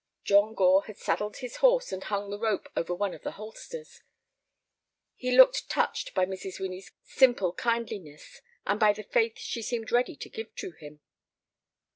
John 0.23 0.55
Gore 0.55 0.85
had 0.85 0.97
saddled 0.97 1.37
his 1.37 1.57
horse 1.57 1.91
and 1.91 2.03
hung 2.03 2.31
the 2.31 2.39
rope 2.39 2.67
over 2.75 2.91
one 2.95 3.13
of 3.13 3.21
the 3.21 3.33
holsters. 3.33 4.01
He 5.15 5.29
looked 5.37 5.69
touched 5.69 6.15
by 6.15 6.25
Mrs. 6.25 6.59
Winnie's 6.59 6.91
simple 7.03 7.51
kindliness, 7.53 8.41
and 8.65 8.79
by 8.79 8.93
the 8.93 9.03
faith 9.03 9.37
she 9.37 9.61
seemed 9.61 9.91
ready 9.91 10.15
to 10.15 10.27
give 10.27 10.55
to 10.55 10.71
him. 10.71 11.01